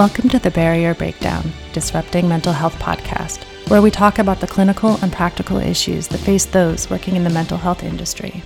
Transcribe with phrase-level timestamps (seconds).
[0.00, 4.98] Welcome to the Barrier Breakdown Disrupting Mental Health podcast, where we talk about the clinical
[5.02, 8.42] and practical issues that face those working in the mental health industry.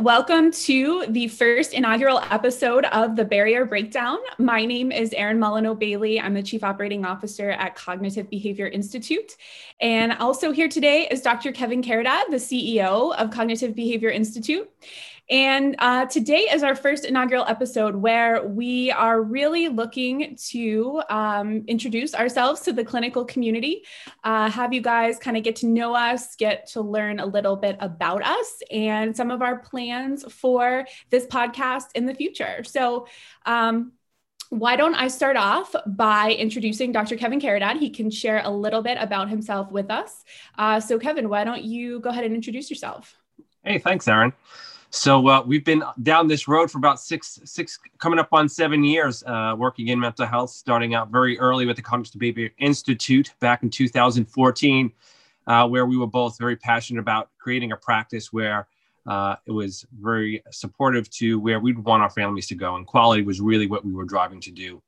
[0.00, 4.18] Welcome to the first inaugural episode of the Barrier Breakdown.
[4.36, 6.20] My name is Erin Molyneaux Bailey.
[6.20, 9.36] I'm the Chief Operating Officer at Cognitive Behavior Institute.
[9.80, 11.50] And also here today is Dr.
[11.50, 14.70] Kevin Caridad, the CEO of Cognitive Behavior Institute.
[15.28, 21.64] And uh, today is our first inaugural episode where we are really looking to um,
[21.66, 23.82] introduce ourselves to the clinical community,
[24.22, 27.56] uh, have you guys kind of get to know us, get to learn a little
[27.56, 32.62] bit about us, and some of our plans for this podcast in the future.
[32.64, 33.08] So,
[33.46, 33.92] um,
[34.50, 37.16] why don't I start off by introducing Dr.
[37.16, 37.80] Kevin Caridad?
[37.80, 40.22] He can share a little bit about himself with us.
[40.56, 43.16] Uh, so, Kevin, why don't you go ahead and introduce yourself?
[43.64, 44.32] Hey, thanks, Erin.
[44.90, 48.84] So uh, we've been down this road for about six, six, coming up on seven
[48.84, 50.50] years, uh, working in mental health.
[50.50, 54.92] Starting out very early with the Cognitive Behavior Institute back in 2014,
[55.46, 58.68] uh, where we were both very passionate about creating a practice where
[59.06, 63.22] uh, it was very supportive to where we'd want our families to go, and quality
[63.22, 64.82] was really what we were driving to do.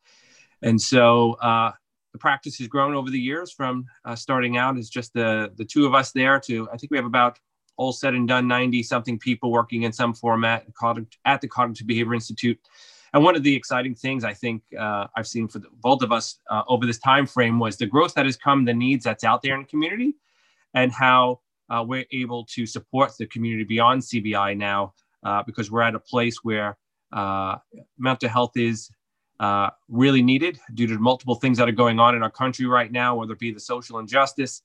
[0.62, 1.72] And so uh,
[2.12, 5.64] the practice has grown over the years from uh, starting out as just the the
[5.64, 7.38] two of us there to I think we have about
[7.78, 10.66] all said and done, 90 something people working in some format
[11.24, 12.58] at the Cognitive Behavior Institute.
[13.14, 16.12] And one of the exciting things I think uh, I've seen for the, both of
[16.12, 19.24] us uh, over this time frame was the growth that has come, the needs that's
[19.24, 20.14] out there in the community,
[20.74, 21.40] and how
[21.70, 26.00] uh, we're able to support the community beyond CBI now uh, because we're at a
[26.00, 26.76] place where
[27.12, 27.56] uh,
[27.98, 28.90] mental health is
[29.40, 32.90] uh, really needed due to multiple things that are going on in our country right
[32.90, 34.62] now, whether it be the social injustice,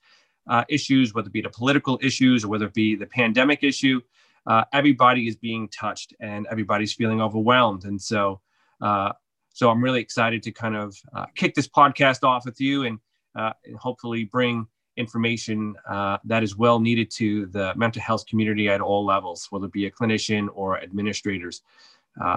[0.48, 4.02] uh, issues, whether it be the political issues or whether it be the pandemic issue,
[4.46, 7.86] uh, everybody is being touched and everybody's feeling overwhelmed.
[7.86, 8.42] And so,
[8.82, 9.14] uh,
[9.54, 13.00] so I'm really excited to kind of uh, kick this podcast off with you and,
[13.36, 14.68] uh, and hopefully bring
[14.98, 19.66] information uh, that is well needed to the mental health community at all levels, whether
[19.66, 21.62] it be a clinician or administrators.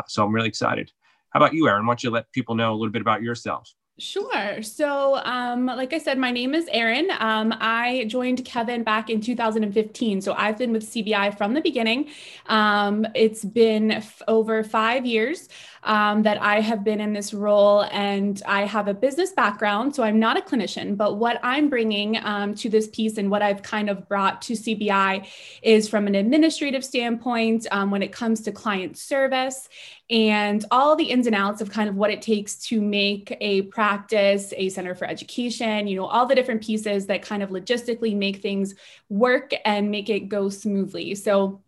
[0.07, 0.93] so I'm really excited.
[1.31, 1.85] How about you, Erin?
[1.85, 3.75] Why don't you let people know a little bit about yourself?
[3.99, 4.61] Sure.
[4.63, 7.09] So, um, like I said, my name is Erin.
[7.19, 10.21] Um, I joined Kevin back in 2015.
[10.21, 12.11] So, I've been with CBI from the beginning.
[12.45, 15.49] Um, it's been f- over five years
[15.87, 19.95] um, that I have been in this role, and I have a business background.
[19.95, 23.43] So, I'm not a clinician, but what I'm bringing um, to this piece and what
[23.43, 25.27] I've kind of brought to CBI
[25.63, 29.69] is from an administrative standpoint um, when it comes to client service
[30.09, 33.63] and all the ins and outs of kind of what it takes to make a
[33.63, 38.17] practice, a center for education, you know, all the different pieces that kind of logistically
[38.17, 38.75] make things
[39.09, 41.15] work and make it go smoothly.
[41.15, 41.61] So,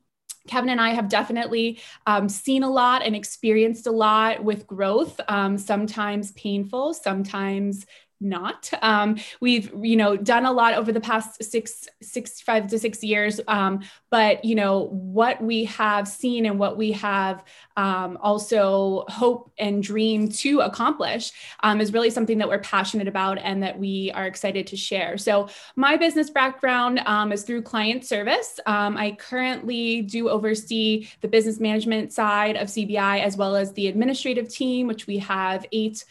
[0.49, 5.21] Kevin and I have definitely um, seen a lot and experienced a lot with growth,
[5.29, 7.87] um, sometimes painful, sometimes
[8.21, 8.71] not.
[8.83, 13.03] Um, we've you know done a lot over the past six, six, five to six
[13.03, 13.81] years, um,
[14.11, 17.45] but you know what we have seen and what we have
[17.77, 23.39] um, also hope and dream to accomplish um, is really something that we're passionate about
[23.39, 25.17] and that we are excited to share.
[25.17, 28.59] So my business background um, is through client service.
[28.67, 33.87] Um, I currently do oversee the business management side of CBI as well as the
[33.87, 36.05] administrative team, which we have eight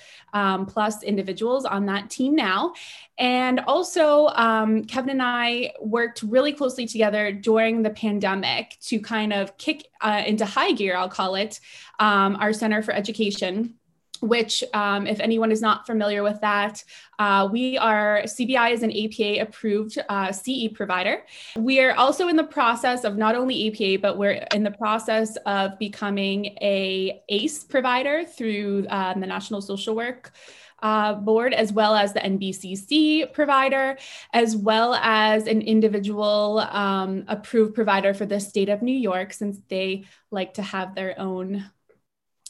[0.67, 2.73] plus individuals on that that team now.
[3.17, 9.33] And also, um, Kevin and I worked really closely together during the pandemic to kind
[9.33, 11.59] of kick uh, into high gear, I'll call it,
[11.99, 13.73] um, our Center for Education
[14.21, 16.83] which, um, if anyone is not familiar with that,
[17.19, 21.23] uh, we are CBI is an APA approved uh, CE provider.
[21.55, 25.35] We are also in the process of not only APA, but we're in the process
[25.45, 30.33] of becoming a ACE provider through uh, the National Social Work
[30.81, 33.97] uh, board, as well as the NBCC provider,
[34.33, 39.59] as well as an individual um, approved provider for the state of New York, since
[39.69, 41.69] they like to have their own.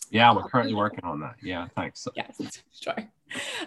[0.09, 1.36] Yeah, we're currently working on that.
[1.42, 2.07] Yeah, thanks.
[2.15, 2.39] Yes,
[2.71, 2.95] sure.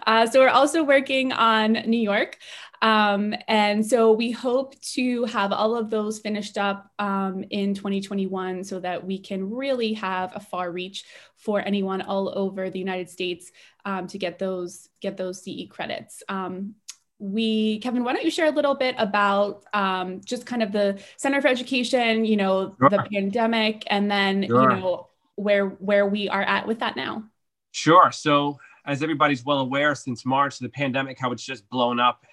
[0.07, 2.39] Uh, so we're also working on New York.
[2.83, 8.65] Um, and so we hope to have all of those finished up um, in 2021
[8.65, 11.05] so that we can really have a far reach
[11.37, 13.53] for anyone all over the United States
[13.85, 16.23] um, to get those get those CE credits.
[16.29, 16.75] Um,
[17.23, 20.99] we kevin why don't you share a little bit about um, just kind of the
[21.19, 22.89] center for education you know sure.
[22.89, 24.63] the pandemic and then sure.
[24.63, 27.25] you know where where we are at with that now
[27.73, 32.25] sure so as everybody's well aware since march the pandemic how it's just blown up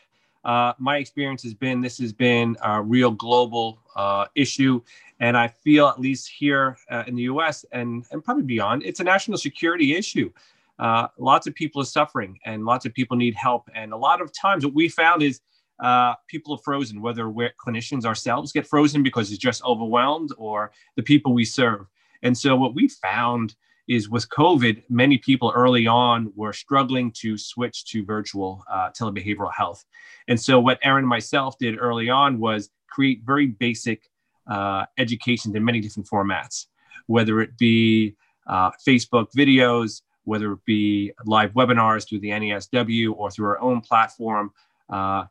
[0.47, 4.81] uh, my experience has been this has been a real global uh, issue.
[5.19, 9.01] And I feel, at least here uh, in the US and, and probably beyond, it's
[9.01, 10.31] a national security issue.
[10.79, 13.69] Uh, lots of people are suffering and lots of people need help.
[13.75, 15.41] And a lot of times, what we found is
[15.83, 20.71] uh, people are frozen, whether we're clinicians ourselves get frozen because it's just overwhelmed or
[20.95, 21.87] the people we serve.
[22.23, 23.55] And so, what we found
[23.87, 29.53] is with COVID, many people early on were struggling to switch to virtual uh, telebehavioral
[29.53, 29.85] health.
[30.27, 34.09] And so, what Erin and myself did early on was create very basic
[34.47, 36.65] uh, education in many different formats,
[37.07, 38.15] whether it be
[38.47, 43.81] uh, Facebook videos, whether it be live webinars through the NASW or through our own
[43.81, 44.51] platform.
[44.89, 45.25] Uh,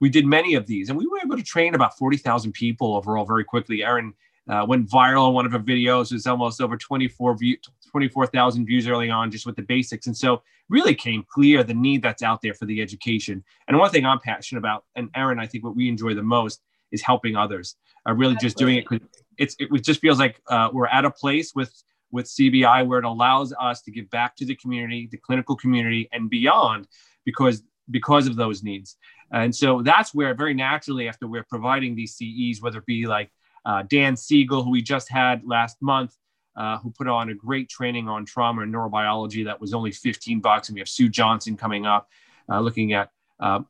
[0.00, 3.24] we did many of these and we were able to train about 40,000 people overall
[3.24, 3.82] very quickly.
[3.82, 4.12] Erin
[4.48, 6.10] uh, went viral on one of her videos.
[6.10, 7.56] It was almost over 24 view,
[7.90, 10.06] 24,000 views early on just with the basics.
[10.06, 13.44] And so really came clear the need that's out there for the education.
[13.68, 16.60] And one thing I'm passionate about, and Erin, I think what we enjoy the most
[16.92, 17.76] is helping others.
[18.08, 18.46] Uh, really Absolutely.
[18.46, 19.08] just doing it because
[19.38, 21.72] it's it just feels like uh, we're at a place with
[22.12, 26.08] with CBI where it allows us to give back to the community, the clinical community,
[26.12, 26.86] and beyond,
[27.24, 28.96] because because of those needs.
[29.32, 33.30] And so that's where very naturally, after we're providing these CEs, whether it be like
[33.66, 36.16] uh, Dan Siegel, who we just had last month,
[36.56, 40.40] uh, who put on a great training on trauma and neurobiology that was only 15
[40.40, 40.68] bucks.
[40.68, 42.08] And we have Sue Johnson coming up,
[42.48, 43.10] uh, looking at
[43.40, 43.60] uh,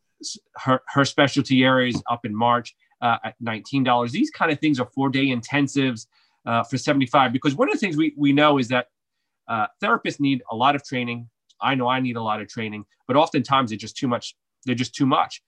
[0.56, 4.10] her, her specialty areas up in March uh, at $19.
[4.10, 6.06] These kind of things are four day intensives
[6.44, 8.88] uh, for 75 because one of the things we, we know is that
[9.82, 11.28] therapists need a lot of training.
[11.60, 14.36] I know I need a lot of training, but oftentimes they're just too much.
[14.66, 15.42] They're just too much.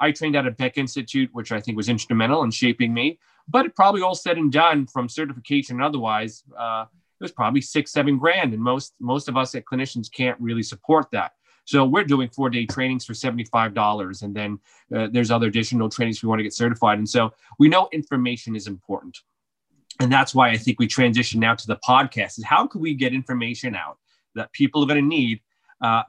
[0.00, 3.18] I trained at a Beck Institute, which I think was instrumental in shaping me.
[3.48, 6.86] But probably all said and done from certification and otherwise, uh,
[7.20, 8.54] it was probably six, seven grand.
[8.54, 11.32] And most most of us at clinicians can't really support that.
[11.64, 14.22] So we're doing four day trainings for $75.
[14.22, 14.58] And then
[14.94, 16.98] uh, there's other additional trainings we want to get certified.
[16.98, 19.18] And so we know information is important.
[20.00, 22.94] And that's why I think we transition now to the podcast is how can we
[22.94, 23.98] get information out
[24.34, 25.40] that people are going to need
[25.80, 26.02] uh,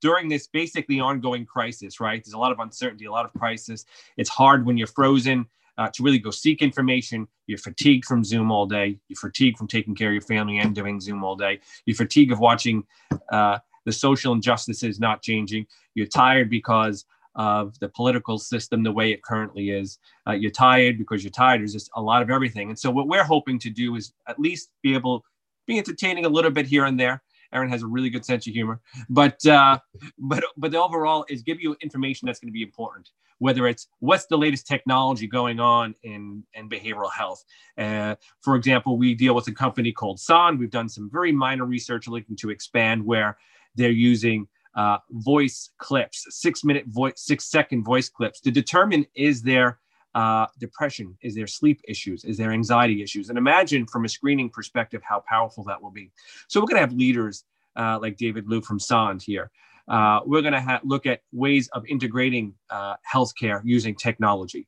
[0.00, 2.22] during this basically ongoing crisis, right?
[2.24, 3.84] There's a lot of uncertainty, a lot of crisis.
[4.16, 5.46] It's hard when you're frozen
[5.78, 7.26] uh, to really go seek information.
[7.46, 8.98] You're fatigued from Zoom all day.
[9.08, 11.60] You're fatigued from taking care of your family and doing Zoom all day.
[11.86, 12.84] You're fatigued of watching
[13.30, 15.66] uh, the social injustices not changing.
[15.94, 19.98] You're tired because of the political system the way it currently is.
[20.26, 21.60] Uh, you're tired because you're tired.
[21.60, 22.68] There's just a lot of everything.
[22.68, 25.24] And so what we're hoping to do is at least be able
[25.66, 27.22] be entertaining a little bit here and there.
[27.52, 29.78] Erin has a really good sense of humor, but uh,
[30.18, 33.10] but but the overall is give you information that's going to be important
[33.40, 37.42] whether it's what's the latest technology going on in, in behavioral health.
[37.76, 40.58] Uh, for example, we deal with a company called Sonde.
[40.58, 43.38] We've done some very minor research looking to expand where
[43.74, 49.42] they're using uh, voice clips, six minute voice, six second voice clips to determine is
[49.42, 49.78] there
[50.14, 54.50] uh, depression, is there sleep issues, is there anxiety issues, and imagine from a screening
[54.50, 56.10] perspective how powerful that will be.
[56.48, 57.44] So we're going to have leaders
[57.76, 59.50] uh, like David Liu from Sonde here
[59.90, 64.66] uh, we're going to ha- look at ways of integrating uh, healthcare using technology.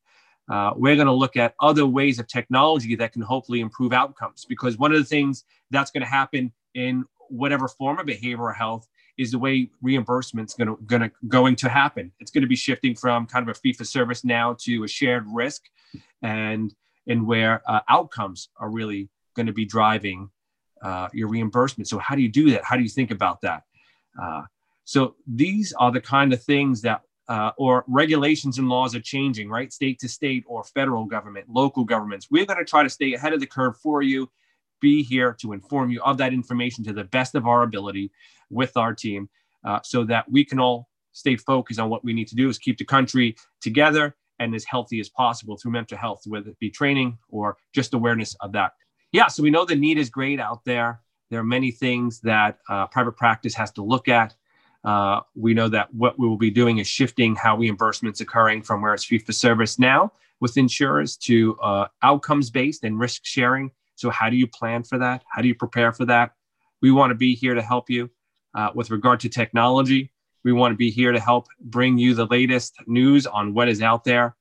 [0.51, 4.45] Uh, we're going to look at other ways of technology that can hopefully improve outcomes
[4.49, 8.87] because one of the things that's going to happen in whatever form of behavioral health
[9.19, 12.13] is the way reimbursement's going to, going to going to happen.
[12.21, 14.89] It's going to be shifting from kind of a fee for service now to a
[14.89, 15.63] shared risk,
[16.23, 16.75] and
[17.07, 20.31] and where uh, outcomes are really going to be driving
[20.83, 21.89] uh, your reimbursement.
[21.89, 22.65] So how do you do that?
[22.65, 23.63] How do you think about that?
[24.21, 24.43] Uh,
[24.85, 29.49] so these are the kind of things that, uh, or regulations and laws are changing,
[29.49, 29.73] right?
[29.73, 32.29] State to state or federal government, local governments.
[32.31, 34.29] We're going to try to stay ahead of the curve for you,
[34.83, 38.11] be here to inform you of that information to the best of our ability
[38.51, 39.31] with our team
[39.65, 42.59] uh, so that we can all stay focused on what we need to do is
[42.59, 46.71] keep the country together and as healthy as possible through mental health, whether it be
[46.71, 48.73] training or just awareness of that.
[49.13, 51.01] Yeah, so we know the need is great out there.
[51.31, 54.35] There are many things that uh, private practice has to look at
[54.85, 58.83] uh, we know that what we will be doing is shifting how reimbursements occurring from
[58.83, 63.71] where it's fee for service now with insurers to uh, outcomes based and risk sharing.
[64.03, 65.23] So, how do you plan for that?
[65.31, 66.33] How do you prepare for that?
[66.81, 68.11] We want to be here to help you
[68.53, 70.11] uh, with regard to technology.
[70.43, 73.81] We want to be here to help bring you the latest news on what is
[73.81, 74.35] out there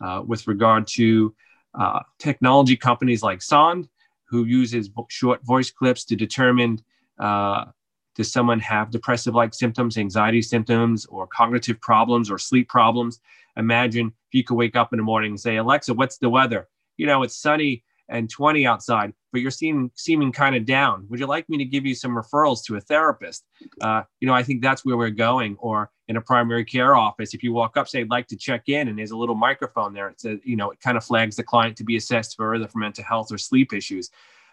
[0.00, 1.34] uh, with regard to
[1.78, 3.86] uh, technology companies like Sonde,
[4.30, 6.80] who uses short voice clips to determine
[7.18, 7.66] uh,
[8.14, 13.20] does someone have depressive like symptoms, anxiety symptoms, or cognitive problems or sleep problems?
[13.58, 16.68] Imagine if you could wake up in the morning and say, Alexa, what's the weather?
[16.96, 19.12] You know, it's sunny and 20 outside.
[19.32, 21.06] but you're seeming seeming kind of down.
[21.08, 23.44] Would you like me to give you some referrals to a therapist?
[23.80, 25.56] Uh, you know, I think that's where we're going.
[25.58, 28.68] Or in a primary care office, if you walk up, say, I'd like to check
[28.68, 30.08] in, and there's a little microphone there.
[30.08, 32.78] It says, you know, it kind of flags the client to be assessed further for
[32.78, 34.10] mental health or sleep issues,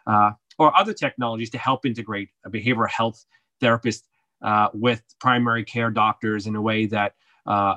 [0.08, 3.26] uh, or other technologies to help integrate a behavioral health
[3.60, 4.08] therapist
[4.42, 7.76] uh, with primary care doctors in a way that uh,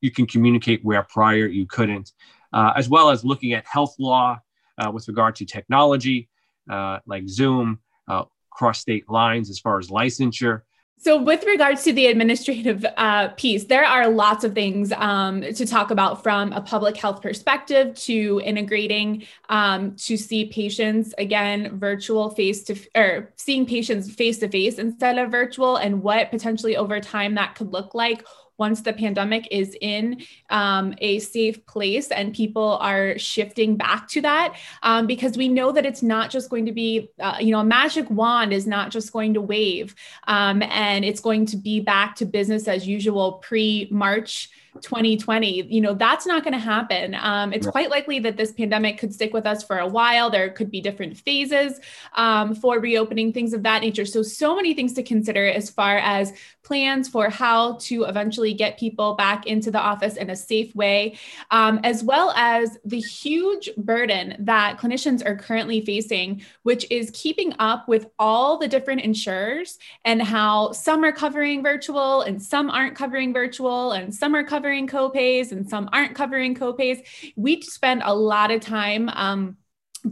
[0.00, 2.10] you can communicate where prior you couldn't,
[2.52, 4.40] uh, as well as looking at health law
[4.80, 6.28] uh, with regard to technology
[6.68, 10.62] uh, like Zoom, uh, cross state lines as far as licensure.
[11.02, 15.64] So, with regards to the administrative uh, piece, there are lots of things um, to
[15.64, 22.28] talk about from a public health perspective to integrating um, to see patients again virtual
[22.28, 27.00] face to or seeing patients face to face instead of virtual, and what potentially over
[27.00, 28.22] time that could look like
[28.60, 34.20] once the pandemic is in um, a safe place and people are shifting back to
[34.20, 37.60] that um, because we know that it's not just going to be uh, you know
[37.60, 39.96] a magic wand is not just going to wave
[40.28, 45.80] um, and it's going to be back to business as usual pre march 2020 you
[45.80, 47.16] know that's not going to happen.
[47.20, 50.30] Um, it's quite likely that this pandemic could stick with us for a while.
[50.30, 51.80] There could be different phases
[52.14, 54.06] um, for reopening things of that nature.
[54.06, 58.78] So so many things to consider as far as plans for how to eventually get
[58.78, 61.18] people back into the office in a safe way
[61.50, 67.52] um, as well as the huge burden that clinicians are currently facing which is keeping
[67.58, 72.94] up with all the different insurers and how some are covering virtual and some aren't
[72.94, 77.00] covering virtual and some are covering covering copays and some aren't covering copays.
[77.34, 79.56] We spend a lot of time um,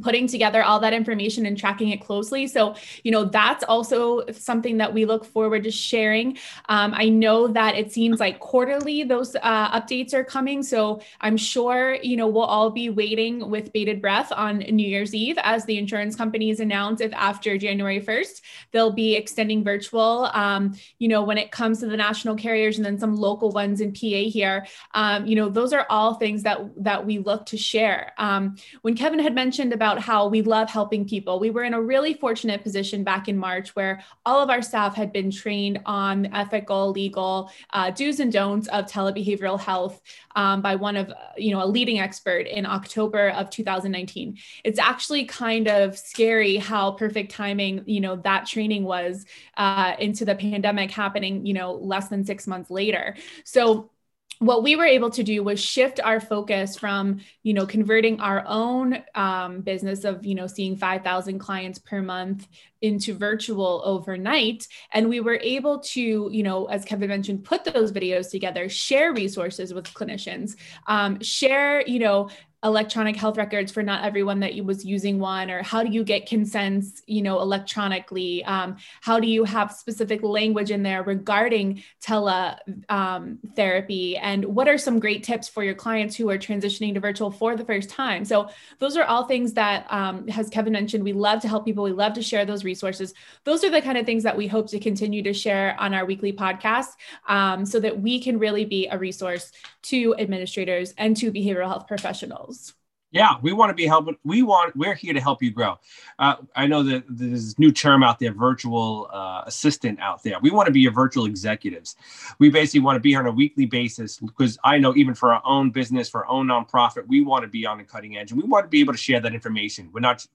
[0.03, 2.47] putting together all that information and tracking it closely.
[2.47, 6.39] So, you know, that's also something that we look forward to sharing.
[6.69, 10.63] Um, I know that it seems like quarterly those uh, updates are coming.
[10.63, 15.15] So I'm sure, you know, we'll all be waiting with bated breath on New Year's
[15.15, 18.41] Eve as the insurance companies announce if after January 1st,
[18.73, 22.85] they'll be extending virtual, um, you know, when it comes to the national carriers and
[22.85, 26.61] then some local ones in PA here, um, you know, those are all things that,
[26.77, 28.13] that we look to share.
[28.19, 31.39] Um, when Kevin had mentioned about how we love helping people.
[31.39, 34.97] We were in a really fortunate position back in March where all of our staff
[34.97, 40.03] had been trained on ethical, legal uh, do's and don'ts of telebehavioral health
[40.35, 44.37] um, by one of, you know, a leading expert in October of 2019.
[44.65, 50.25] It's actually kind of scary how perfect timing, you know, that training was uh, into
[50.25, 53.15] the pandemic happening, you know, less than six months later.
[53.45, 53.91] So
[54.39, 58.45] what we were able to do was shift our focus from you know converting our
[58.47, 62.47] own um, business of you know seeing 5000 clients per month
[62.83, 64.67] into virtual overnight.
[64.93, 69.13] And we were able to you know as kevin mentioned put those videos together share
[69.13, 70.57] resources with clinicians
[70.87, 72.29] um, share you know
[72.65, 76.27] electronic health records for not everyone that was using one or how do you get
[76.27, 78.45] consents you know electronically?
[78.45, 82.59] Um, how do you have specific language in there regarding tele
[82.89, 84.17] um, therapy?
[84.17, 87.55] And what are some great tips for your clients who are transitioning to virtual for
[87.55, 88.25] the first time?
[88.25, 88.49] So
[88.81, 91.85] those are all things that um, as kevin mentioned we love to help people.
[91.85, 94.69] We love to share those resources those are the kind of things that we hope
[94.69, 96.91] to continue to share on our weekly podcast
[97.29, 99.51] um, so that we can really be a resource
[99.83, 102.75] to administrators and to behavioral health professionals
[103.11, 104.17] yeah, we want to be helping.
[104.23, 104.77] We want.
[104.77, 105.79] We're here to help you grow.
[106.19, 110.39] Uh, I know that there's new term out there, virtual uh, assistant out there.
[110.43, 111.97] We want to be your virtual executives.
[112.39, 115.33] We basically want to be here on a weekly basis because I know even for
[115.33, 118.31] our own business, for our own nonprofit, we want to be on the cutting edge
[118.31, 119.89] and we want to be able to share that information.
[119.91, 120.27] We're not,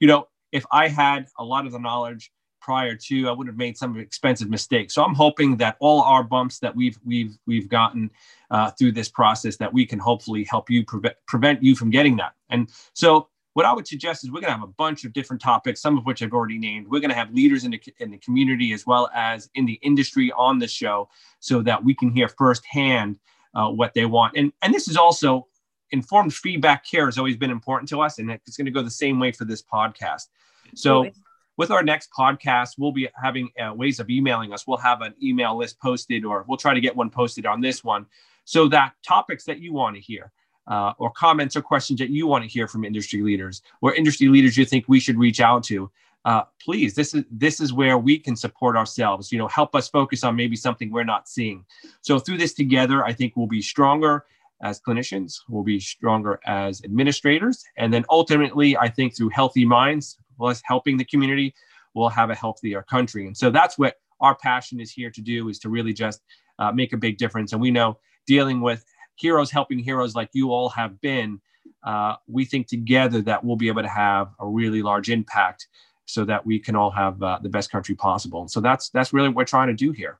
[0.00, 2.30] you know, if I had a lot of the knowledge
[2.60, 4.94] prior to, I would have made some expensive mistakes.
[4.94, 8.10] So I'm hoping that all our bumps that we've we've we've gotten
[8.50, 12.16] uh, through this process, that we can hopefully help you prevent prevent you from getting
[12.16, 12.34] that.
[12.50, 15.42] And so what I would suggest is we're going to have a bunch of different
[15.42, 16.88] topics, some of which I've already named.
[16.88, 19.78] We're going to have leaders in the, in the community as well as in the
[19.82, 23.18] industry on the show so that we can hear firsthand
[23.54, 24.36] uh, what they want.
[24.36, 25.48] And, and this is also
[25.92, 28.90] informed feedback care has always been important to us, and it's going to go the
[28.90, 30.28] same way for this podcast.
[30.74, 31.10] So,
[31.58, 34.66] with our next podcast, we'll be having uh, ways of emailing us.
[34.66, 37.84] We'll have an email list posted, or we'll try to get one posted on this
[37.84, 38.06] one,
[38.44, 40.32] so that topics that you want to hear,
[40.66, 44.28] uh, or comments or questions that you want to hear from industry leaders, or industry
[44.28, 45.90] leaders you think we should reach out to,
[46.24, 49.30] uh, please, this is this is where we can support ourselves.
[49.30, 51.64] You know, help us focus on maybe something we're not seeing.
[52.00, 54.24] So through this together, I think we'll be stronger
[54.62, 60.16] as clinicians, we'll be stronger as administrators, and then ultimately, I think through healthy minds,
[60.36, 61.54] plus helping the community,
[61.94, 63.26] we'll have a healthier country.
[63.26, 66.22] And so that's what our passion is here to do is to really just
[66.58, 67.52] uh, make a big difference.
[67.52, 68.84] And we know dealing with
[69.16, 71.40] heroes helping heroes like you all have been,
[71.84, 75.68] uh, we think together that we'll be able to have a really large impact
[76.06, 78.48] so that we can all have uh, the best country possible.
[78.48, 80.18] So that's that's really what we're trying to do here.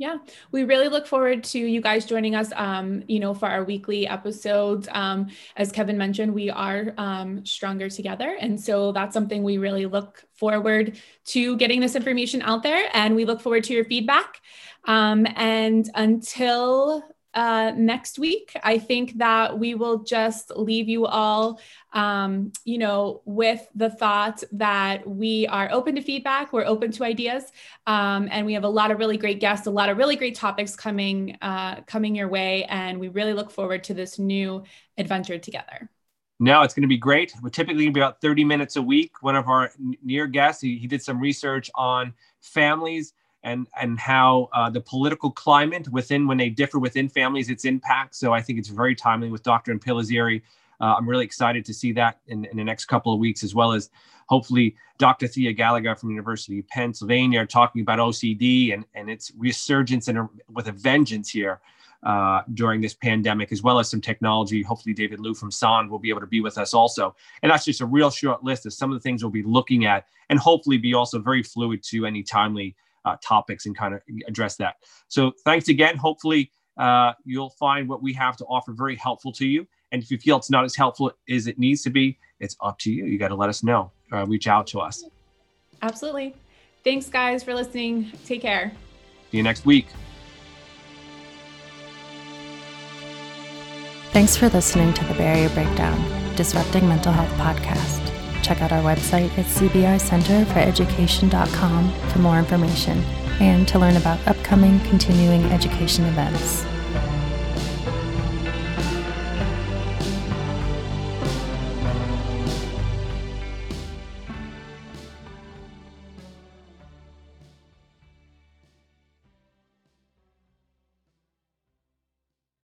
[0.00, 0.16] Yeah,
[0.50, 4.08] we really look forward to you guys joining us, um, you know, for our weekly
[4.08, 4.88] episodes.
[4.92, 5.26] Um,
[5.56, 8.34] as Kevin mentioned, we are um, stronger together.
[8.40, 12.88] And so that's something we really look forward to getting this information out there.
[12.94, 14.40] And we look forward to your feedback.
[14.86, 17.02] Um, and until
[17.34, 18.52] uh, next week.
[18.62, 21.60] I think that we will just leave you all,
[21.92, 27.04] um, you know, with the thought that we are open to feedback, we're open to
[27.04, 27.44] ideas,
[27.86, 30.34] um, and we have a lot of really great guests, a lot of really great
[30.34, 34.62] topics coming uh, coming your way, and we really look forward to this new
[34.98, 35.88] adventure together.
[36.42, 37.34] No, it's going to be great.
[37.42, 39.22] We're typically going to be about 30 minutes a week.
[39.22, 39.70] One of our
[40.02, 45.30] near guests, he, he did some research on families and and how uh, the political
[45.30, 49.30] climate within when they differ within families its impact so i think it's very timely
[49.30, 50.42] with dr Impellizzeri.
[50.80, 53.54] Uh, i'm really excited to see that in, in the next couple of weeks as
[53.54, 53.90] well as
[54.28, 60.08] hopefully dr thea gallagher from university of pennsylvania talking about ocd and, and its resurgence
[60.08, 61.60] and with a vengeance here
[62.02, 64.62] uh, during this pandemic, as well as some technology.
[64.62, 67.14] Hopefully, David Liu from Sonde will be able to be with us also.
[67.42, 69.84] And that's just a real short list of some of the things we'll be looking
[69.84, 74.00] at, and hopefully be also very fluid to any timely uh, topics and kind of
[74.26, 74.76] address that.
[75.08, 75.96] So thanks again.
[75.96, 79.66] Hopefully uh, you'll find what we have to offer very helpful to you.
[79.92, 82.78] And if you feel it's not as helpful as it needs to be, it's up
[82.80, 83.06] to you.
[83.06, 83.92] You got to let us know.
[84.12, 85.04] Uh, reach out to us.
[85.82, 86.34] Absolutely.
[86.84, 88.12] Thanks, guys, for listening.
[88.24, 88.72] Take care.
[89.30, 89.86] See you next week.
[94.12, 97.99] Thanks for listening to the Barrier Breakdown, Disrupting Mental Health podcast
[98.40, 102.98] check out our website at cbicenterforeducation.com for more information
[103.40, 106.66] and to learn about upcoming continuing education events.